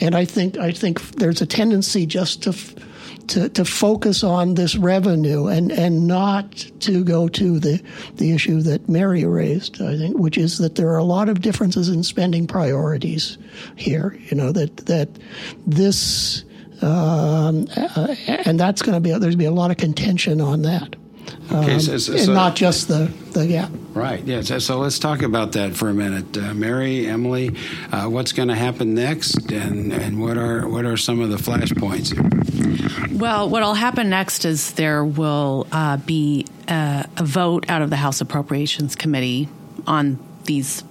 And 0.00 0.14
I 0.14 0.24
think 0.24 0.58
I 0.58 0.72
think 0.72 1.00
there's 1.12 1.40
a 1.40 1.46
tendency 1.46 2.04
just 2.04 2.42
to 2.42 2.52
to, 3.28 3.48
to 3.50 3.64
focus 3.64 4.22
on 4.22 4.54
this 4.54 4.76
revenue 4.76 5.46
and, 5.46 5.72
and 5.72 6.06
not 6.06 6.52
to 6.80 7.04
go 7.04 7.28
to 7.28 7.58
the, 7.58 7.82
the 8.14 8.32
issue 8.32 8.60
that 8.62 8.88
Mary 8.88 9.24
raised, 9.24 9.80
I 9.82 9.96
think, 9.96 10.18
which 10.18 10.38
is 10.38 10.58
that 10.58 10.74
there 10.76 10.88
are 10.90 10.98
a 10.98 11.04
lot 11.04 11.28
of 11.28 11.40
differences 11.40 11.88
in 11.88 12.02
spending 12.02 12.46
priorities 12.46 13.38
here. 13.76 14.18
You 14.30 14.36
know, 14.36 14.52
that, 14.52 14.76
that 14.86 15.08
this, 15.66 16.44
um, 16.82 17.66
uh, 17.76 18.14
and 18.28 18.58
that's 18.58 18.82
going 18.82 18.94
to 18.94 19.00
be, 19.00 19.10
there's 19.10 19.20
going 19.20 19.30
to 19.32 19.36
be 19.38 19.44
a 19.44 19.50
lot 19.50 19.70
of 19.70 19.76
contention 19.76 20.40
on 20.40 20.62
that. 20.62 20.96
Okay, 21.50 21.74
um, 21.74 21.80
so, 21.80 21.98
so, 21.98 22.14
and 22.14 22.34
not 22.34 22.56
just 22.56 22.88
the, 22.88 23.12
the 23.32 23.46
gap. 23.46 23.70
Right. 23.94 24.22
Yeah. 24.24 24.42
So, 24.42 24.58
so, 24.58 24.78
let's 24.78 24.98
talk 24.98 25.22
about 25.22 25.52
that 25.52 25.74
for 25.74 25.88
a 25.88 25.94
minute, 25.94 26.36
uh, 26.36 26.54
Mary, 26.54 27.06
Emily. 27.06 27.56
Uh, 27.90 28.06
what's 28.08 28.32
going 28.32 28.48
to 28.48 28.54
happen 28.54 28.94
next, 28.94 29.50
and 29.50 29.92
and 29.92 30.20
what 30.20 30.36
are 30.36 30.68
what 30.68 30.84
are 30.84 30.96
some 30.96 31.20
of 31.20 31.30
the 31.30 31.36
flashpoints? 31.36 32.12
Well, 33.12 33.48
what 33.48 33.62
will 33.62 33.74
happen 33.74 34.10
next 34.10 34.44
is 34.44 34.72
there 34.72 35.04
will 35.04 35.66
uh, 35.72 35.96
be 35.98 36.46
a, 36.68 37.06
a 37.16 37.24
vote 37.24 37.68
out 37.68 37.82
of 37.82 37.90
the 37.90 37.96
House 37.96 38.20
Appropriations 38.20 38.96
Committee 38.96 39.48
on 39.86 40.18
these 40.44 40.84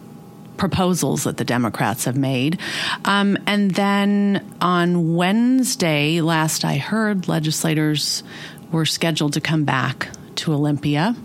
proposals 0.57 1.25
that 1.25 1.37
the 1.37 1.43
Democrats 1.43 2.05
have 2.05 2.15
made. 2.15 2.59
Um, 3.03 3.37
and 3.45 3.71
then 3.71 4.55
on 4.61 5.15
Wednesday, 5.15 6.21
last 6.21 6.63
I 6.63 6.77
heard, 6.77 7.27
legislators 7.27 8.23
were 8.71 8.85
scheduled 8.85 9.33
to 9.33 9.41
come 9.41 9.65
back 9.65 10.09
to 10.35 10.53
Olympia, 10.53 11.15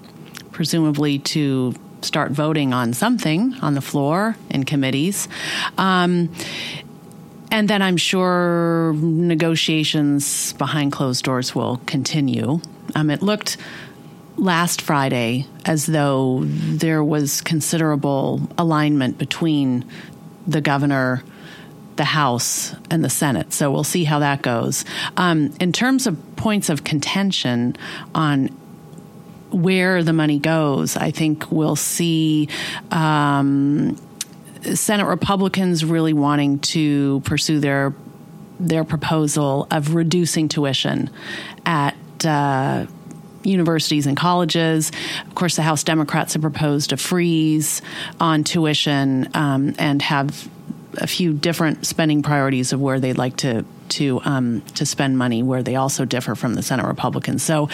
presumably 0.52 1.18
to 1.18 1.74
start 2.02 2.32
voting 2.32 2.72
on 2.72 2.92
something 2.92 3.54
on 3.60 3.74
the 3.74 3.80
floor 3.80 4.36
in 4.48 4.64
committees. 4.64 5.28
Um, 5.76 6.32
and 7.50 7.68
then 7.68 7.82
I'm 7.82 7.96
sure 7.96 8.94
negotiations 8.96 10.52
behind 10.54 10.92
closed 10.92 11.24
doors 11.24 11.54
will 11.54 11.80
continue. 11.86 12.60
Um, 12.94 13.10
it 13.10 13.22
looked 13.22 13.56
last 14.36 14.80
Friday 14.82 15.46
as 15.64 15.86
though 15.86 16.42
there 16.44 17.04
was 17.04 17.40
considerable 17.40 18.48
alignment 18.56 19.18
between 19.18 19.84
the 20.46 20.60
governor, 20.60 21.22
the 21.96 22.04
House, 22.04 22.74
and 22.90 23.04
the 23.04 23.10
Senate. 23.10 23.52
So 23.52 23.70
we'll 23.70 23.84
see 23.84 24.04
how 24.04 24.20
that 24.20 24.42
goes. 24.42 24.84
Um, 25.16 25.52
in 25.60 25.72
terms 25.72 26.06
of 26.06 26.36
points 26.36 26.70
of 26.70 26.84
contention 26.84 27.76
on 28.14 28.46
where 29.50 30.02
the 30.02 30.12
money 30.12 30.38
goes, 30.38 30.96
I 30.96 31.10
think 31.10 31.50
we'll 31.50 31.76
see. 31.76 32.48
Um, 32.90 33.96
Senate 34.62 35.06
Republicans 35.06 35.84
really 35.84 36.12
wanting 36.12 36.58
to 36.60 37.20
pursue 37.24 37.60
their 37.60 37.94
their 38.58 38.84
proposal 38.84 39.66
of 39.70 39.94
reducing 39.94 40.48
tuition 40.48 41.08
at 41.64 41.96
uh, 42.26 42.86
universities 43.42 44.06
and 44.06 44.16
colleges. 44.16 44.92
Of 45.26 45.34
course, 45.34 45.56
the 45.56 45.62
House 45.62 45.82
Democrats 45.82 46.34
have 46.34 46.42
proposed 46.42 46.92
a 46.92 46.96
freeze 46.96 47.80
on 48.20 48.44
tuition 48.44 49.28
um, 49.34 49.74
and 49.78 50.02
have 50.02 50.48
a 50.98 51.06
few 51.06 51.32
different 51.32 51.86
spending 51.86 52.22
priorities 52.22 52.72
of 52.72 52.80
where 52.80 53.00
they'd 53.00 53.18
like 53.18 53.36
to 53.38 53.64
to 53.88 54.20
um, 54.24 54.60
to 54.74 54.86
spend 54.86 55.18
money, 55.18 55.42
where 55.42 55.62
they 55.62 55.76
also 55.76 56.04
differ 56.04 56.34
from 56.34 56.54
the 56.54 56.62
Senate 56.62 56.86
Republicans. 56.86 57.42
So. 57.42 57.68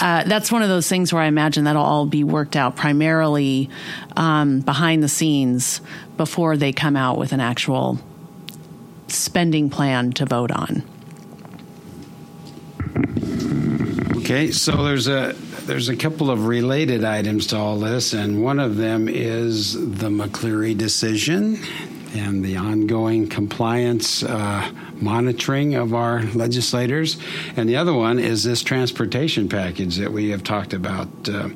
Uh, 0.00 0.24
that's 0.24 0.52
one 0.52 0.62
of 0.62 0.68
those 0.68 0.88
things 0.88 1.12
where 1.12 1.22
I 1.22 1.26
imagine 1.26 1.64
that'll 1.64 1.82
all 1.82 2.06
be 2.06 2.22
worked 2.24 2.56
out 2.56 2.76
primarily 2.76 3.68
um, 4.16 4.60
behind 4.60 5.02
the 5.02 5.08
scenes 5.08 5.80
before 6.16 6.56
they 6.56 6.72
come 6.72 6.96
out 6.96 7.18
with 7.18 7.32
an 7.32 7.40
actual 7.40 7.98
spending 9.08 9.70
plan 9.70 10.12
to 10.12 10.26
vote 10.26 10.50
on. 10.50 10.82
Okay, 14.18 14.50
so 14.50 14.84
there's 14.84 15.08
a 15.08 15.34
there's 15.64 15.88
a 15.88 15.96
couple 15.96 16.30
of 16.30 16.46
related 16.46 17.04
items 17.04 17.48
to 17.48 17.56
all 17.56 17.78
this, 17.78 18.12
and 18.12 18.42
one 18.42 18.58
of 18.58 18.76
them 18.76 19.08
is 19.08 19.74
the 19.74 20.08
McCleary 20.08 20.76
decision 20.76 21.58
and 22.14 22.44
the 22.44 22.56
ongoing 22.56 23.28
compliance 23.28 24.22
uh, 24.22 24.70
monitoring 24.94 25.74
of 25.74 25.94
our 25.94 26.22
legislators. 26.34 27.18
And 27.56 27.68
the 27.68 27.76
other 27.76 27.94
one 27.94 28.18
is 28.18 28.44
this 28.44 28.62
transportation 28.62 29.48
package 29.48 29.96
that 29.96 30.12
we 30.12 30.30
have 30.30 30.42
talked 30.42 30.72
about 30.72 31.08
uh, 31.28 31.48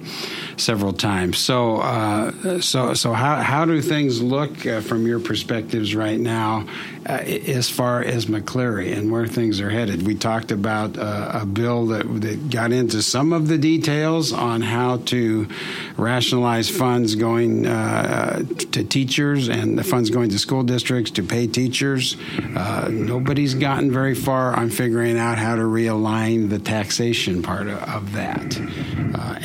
several 0.62 0.92
times. 0.92 1.38
So, 1.38 1.78
uh, 1.78 2.61
so, 2.61 2.95
so 2.95 3.12
how, 3.12 3.37
how 3.37 3.64
do 3.64 3.81
things 3.83 4.23
look 4.23 4.64
uh, 4.66 4.81
from 4.81 5.07
your 5.07 5.21
perspectives 5.21 5.95
right 5.95 6.19
now 6.19 6.66
uh, 7.07 7.12
as 7.12 7.69
far 7.69 8.02
as 8.02 8.26
McCleary 8.26 8.97
and 8.97 9.11
where 9.11 9.26
things 9.26 9.61
are 9.61 9.71
headed? 9.71 10.07
We 10.07 10.14
talked 10.14 10.52
about 10.52 10.97
uh, 10.97 11.40
a 11.42 11.47
bill 11.47 11.87
that, 11.87 12.04
that 12.23 12.50
got 12.50 12.73
into 12.73 13.02
some 13.02 13.33
of 13.33 13.49
the 13.49 13.59
details 13.59 14.33
on 14.33 14.62
how 14.62 14.99
to 14.99 15.49
rationalize 15.97 16.71
funds 16.71 17.16
going 17.16 17.66
uh, 17.66 18.42
to 18.73 18.85
teachers 18.85 19.49
and 19.49 19.78
the 19.78 19.85
funds 19.85 20.11
going 20.11 20.31
to 20.31 20.38
school 20.38 20.62
districts 20.62 21.11
to 21.12 21.23
pay 21.23 21.47
teachers. 21.47 22.16
Uh, 22.54 22.88
nobody's 22.90 23.54
gotten 23.54 23.90
very 23.90 24.14
far 24.14 24.54
on 24.54 24.71
figuring 24.71 25.19
out 25.19 25.38
how 25.38 25.57
to 25.57 25.62
realign 25.62 26.49
the 26.49 26.59
taxation 26.59 27.42
part 27.42 27.66
of, 27.66 27.83
of 27.83 28.12
that. 28.12 28.57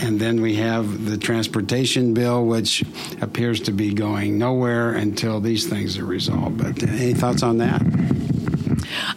and 0.03 0.19
then 0.19 0.41
we 0.41 0.55
have 0.55 1.06
the 1.09 1.17
transportation 1.17 2.13
bill, 2.13 2.45
which 2.45 2.83
appears 3.21 3.59
to 3.61 3.71
be 3.71 3.93
going 3.93 4.37
nowhere 4.37 4.93
until 4.93 5.39
these 5.39 5.67
things 5.67 5.97
are 5.97 6.05
resolved. 6.05 6.57
But 6.57 6.83
any 6.83 7.13
thoughts 7.13 7.43
on 7.43 7.57
that? 7.57 7.81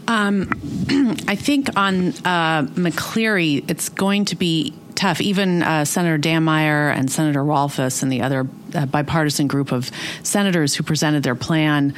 Um, 0.09 0.50
I 1.28 1.37
think 1.37 1.68
on 1.76 2.09
uh, 2.25 2.64
McCleary, 2.75 3.68
it's 3.70 3.88
going 3.88 4.25
to 4.26 4.37
be 4.37 4.75
tough. 4.94 5.20
Even 5.20 5.62
uh, 5.62 5.85
Senator 5.85 6.18
Dammeier 6.18 6.94
and 6.94 7.11
Senator 7.11 7.42
Rolfes 7.42 8.02
and 8.02 8.12
the 8.12 8.23
other 8.23 8.47
uh, 8.75 8.87
bipartisan 8.87 9.47
group 9.47 9.73
of 9.73 9.90
senators 10.23 10.75
who 10.75 10.82
presented 10.82 11.23
their 11.23 11.35
plan 11.35 11.94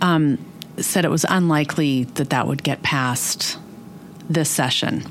um, 0.00 0.38
said 0.78 1.04
it 1.04 1.10
was 1.10 1.26
unlikely 1.28 2.04
that 2.04 2.30
that 2.30 2.46
would 2.46 2.62
get 2.62 2.82
passed 2.82 3.58
this 4.30 4.48
session. 4.48 5.04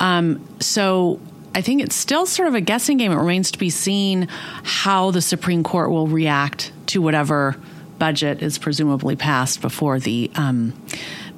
Um, 0.00 0.46
so 0.60 1.20
I 1.54 1.60
think 1.60 1.82
it's 1.82 1.96
still 1.96 2.26
sort 2.26 2.48
of 2.48 2.54
a 2.54 2.60
guessing 2.60 2.98
game. 2.98 3.12
It 3.12 3.16
remains 3.16 3.50
to 3.52 3.58
be 3.58 3.70
seen 3.70 4.28
how 4.62 5.10
the 5.10 5.22
Supreme 5.22 5.62
Court 5.62 5.90
will 5.90 6.06
react 6.06 6.72
to 6.88 7.02
whatever 7.02 7.56
budget 7.98 8.42
is 8.42 8.58
presumably 8.58 9.16
passed 9.16 9.60
before 9.60 9.98
the 9.98 10.30
um, 10.34 10.72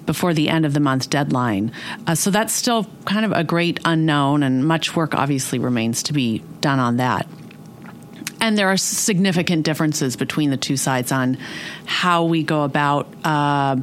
before 0.06 0.34
the 0.34 0.48
end 0.48 0.66
of 0.66 0.74
the 0.74 0.80
month 0.80 1.08
deadline. 1.08 1.72
Uh, 2.06 2.14
so 2.14 2.30
that's 2.30 2.52
still 2.52 2.86
kind 3.04 3.24
of 3.24 3.32
a 3.32 3.44
great 3.44 3.80
unknown, 3.84 4.42
and 4.42 4.66
much 4.66 4.96
work 4.96 5.14
obviously 5.14 5.58
remains 5.58 6.02
to 6.04 6.12
be 6.12 6.42
done 6.60 6.78
on 6.78 6.96
that. 6.96 7.26
And 8.40 8.58
there 8.58 8.68
are 8.68 8.76
significant 8.76 9.64
differences 9.64 10.16
between 10.16 10.50
the 10.50 10.56
two 10.56 10.76
sides 10.76 11.12
on 11.12 11.38
how 11.84 12.24
we 12.24 12.42
go 12.42 12.64
about. 12.64 13.06
Uh, 13.24 13.76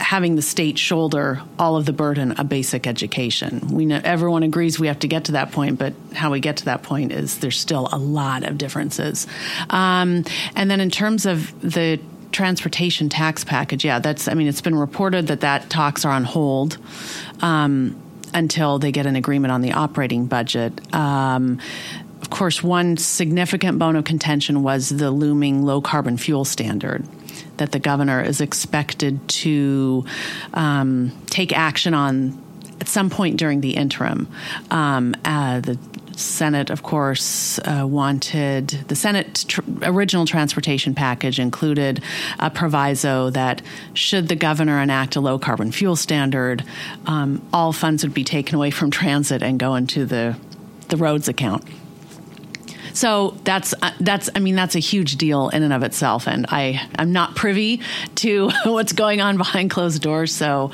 having 0.00 0.36
the 0.36 0.42
state 0.42 0.78
shoulder 0.78 1.42
all 1.58 1.76
of 1.76 1.84
the 1.84 1.92
burden 1.92 2.32
of 2.32 2.48
basic 2.48 2.86
education. 2.86 3.68
We 3.72 3.84
know 3.84 4.00
everyone 4.02 4.42
agrees 4.42 4.78
we 4.78 4.86
have 4.86 5.00
to 5.00 5.08
get 5.08 5.24
to 5.24 5.32
that 5.32 5.52
point, 5.52 5.78
but 5.78 5.94
how 6.14 6.30
we 6.30 6.40
get 6.40 6.58
to 6.58 6.66
that 6.66 6.82
point 6.82 7.12
is 7.12 7.38
there's 7.38 7.58
still 7.58 7.88
a 7.92 7.98
lot 7.98 8.44
of 8.44 8.58
differences. 8.58 9.26
Um, 9.70 10.24
and 10.54 10.70
then 10.70 10.80
in 10.80 10.90
terms 10.90 11.26
of 11.26 11.60
the 11.60 12.00
transportation 12.30 13.08
tax 13.08 13.44
package, 13.44 13.84
yeah, 13.84 13.98
that's. 13.98 14.28
I 14.28 14.34
mean, 14.34 14.46
it's 14.46 14.60
been 14.60 14.74
reported 14.74 15.28
that 15.28 15.40
that 15.40 15.70
talks 15.70 16.04
are 16.04 16.12
on 16.12 16.24
hold. 16.24 16.78
Um, 17.40 18.00
until 18.34 18.78
they 18.78 18.92
get 18.92 19.06
an 19.06 19.16
agreement 19.16 19.52
on 19.52 19.62
the 19.62 19.72
operating 19.72 20.26
budget. 20.26 20.94
Um, 20.94 21.60
of 22.20 22.28
course, 22.30 22.62
one 22.62 22.98
significant 22.98 23.78
bone 23.78 23.96
of 23.96 24.04
contention 24.04 24.62
was 24.62 24.90
the 24.90 25.10
looming 25.10 25.62
low 25.62 25.80
carbon 25.80 26.18
fuel 26.18 26.44
standard 26.44 27.06
that 27.56 27.72
the 27.72 27.78
governor 27.78 28.22
is 28.22 28.40
expected 28.40 29.26
to 29.28 30.04
um, 30.54 31.12
take 31.26 31.56
action 31.56 31.94
on 31.94 32.42
at 32.80 32.88
some 32.88 33.10
point 33.10 33.36
during 33.36 33.60
the 33.60 33.74
interim. 33.76 34.28
Um, 34.70 35.14
uh, 35.24 35.60
the 35.60 35.78
Senate, 36.16 36.70
of 36.70 36.82
course, 36.82 37.60
uh, 37.60 37.86
wanted 37.86 38.68
the 38.88 38.96
Senate 38.96 39.44
tr- 39.46 39.60
original 39.82 40.26
transportation 40.26 40.94
package 40.94 41.38
included 41.38 42.02
a 42.40 42.50
proviso 42.50 43.30
that 43.30 43.62
should 43.94 44.28
the 44.28 44.34
governor 44.34 44.80
enact 44.80 45.14
a 45.14 45.20
low 45.20 45.38
carbon 45.38 45.70
fuel 45.70 45.94
standard, 45.94 46.64
um, 47.06 47.40
all 47.52 47.72
funds 47.72 48.02
would 48.02 48.14
be 48.14 48.24
taken 48.24 48.56
away 48.56 48.70
from 48.70 48.90
transit 48.90 49.42
and 49.42 49.58
go 49.58 49.76
into 49.76 50.04
the 50.04 50.36
the 50.88 50.96
roads 50.96 51.28
account. 51.28 51.64
So 52.92 53.36
that's 53.44 53.74
uh, 53.80 53.92
that's 54.00 54.30
I 54.34 54.40
mean 54.40 54.54
that's 54.54 54.74
a 54.74 54.80
huge 54.80 55.16
deal 55.16 55.48
in 55.48 55.62
and 55.62 55.72
of 55.72 55.82
itself, 55.82 56.26
and 56.26 56.46
I 56.48 56.88
I'm 56.96 57.12
not 57.12 57.36
privy 57.36 57.80
to 58.16 58.50
what's 58.64 58.92
going 58.92 59.20
on 59.20 59.36
behind 59.36 59.70
closed 59.70 60.02
doors. 60.02 60.34
So. 60.34 60.70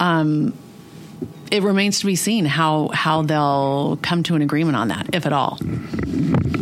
Um, 0.00 0.54
it 1.50 1.62
remains 1.62 2.00
to 2.00 2.06
be 2.06 2.16
seen 2.16 2.46
how 2.46 2.88
how 2.94 3.20
they'll 3.20 3.98
come 4.00 4.22
to 4.22 4.34
an 4.34 4.40
agreement 4.40 4.74
on 4.74 4.88
that, 4.88 5.14
if 5.14 5.26
at 5.26 5.34
all. 5.34 5.58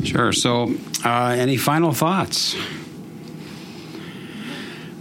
Sure. 0.02 0.32
So, 0.32 0.74
uh, 1.04 1.36
any 1.38 1.56
final 1.56 1.92
thoughts? 1.92 2.56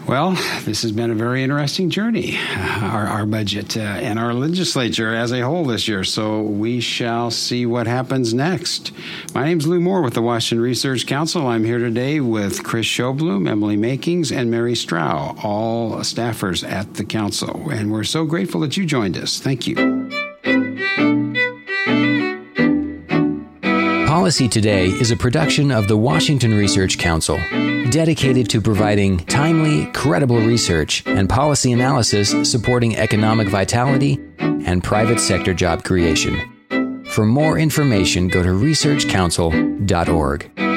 Well, 0.10 0.32
this 0.66 0.82
has 0.82 0.92
been 0.92 1.12
a 1.12 1.16
very 1.16 1.44
interesting 1.44 1.92
journey, 1.92 2.36
uh, 2.36 2.90
our, 2.92 3.06
our 3.06 3.26
budget 3.28 3.78
uh, 3.78 3.82
and 3.82 4.18
our 4.18 4.34
legislature 4.34 5.14
as 5.14 5.32
a 5.32 5.42
whole 5.42 5.66
this 5.66 5.88
year. 5.88 6.04
So 6.04 6.42
we 6.42 6.80
shall 6.80 7.30
see 7.30 7.68
what 7.68 7.86
happens 7.86 8.34
next. 8.34 8.92
My 9.36 9.46
name 9.46 9.60
is 9.60 9.68
Lou 9.68 9.80
Moore 9.80 10.02
with 10.02 10.16
the 10.16 10.24
Washington 10.24 10.64
Research 10.64 11.06
Council. 11.06 11.46
I'm 11.46 11.64
here 11.64 11.78
today 11.78 12.22
with 12.22 12.64
Chris 12.64 12.88
Sjoblom, 12.88 13.48
Emily 13.48 13.78
Makings, 13.78 14.32
and 14.32 14.50
Mary 14.50 14.74
Strau, 14.74 15.40
all 15.44 15.98
staffers 15.98 16.68
at 16.68 16.96
the 16.96 17.06
council. 17.06 17.70
And 17.70 17.92
we're 17.92 18.04
so 18.04 18.26
grateful 18.26 18.62
that 18.62 18.78
you 18.78 18.88
joined 18.88 19.16
us. 19.16 19.40
Thank 19.40 19.68
you. 19.68 19.89
Policy 24.30 24.48
Today 24.48 24.90
is 24.90 25.10
a 25.10 25.18
production 25.18 25.72
of 25.72 25.88
the 25.88 25.98
Washington 25.98 26.54
Research 26.54 27.00
Council, 27.00 27.38
dedicated 27.90 28.48
to 28.52 28.62
providing 28.62 29.18
timely, 29.26 29.88
credible 29.94 30.38
research 30.38 31.02
and 31.08 31.28
policy 31.28 31.72
analysis 31.72 32.30
supporting 32.44 32.96
economic 32.96 33.48
vitality 33.48 34.20
and 34.38 34.84
private 34.84 35.20
sector 35.20 35.56
job 35.56 35.84
creation. 35.84 37.04
For 37.10 37.26
more 37.26 37.58
information, 37.58 38.28
go 38.28 38.44
to 38.44 38.50
researchcouncil.org. 38.50 40.69